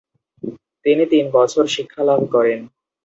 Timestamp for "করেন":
2.33-2.59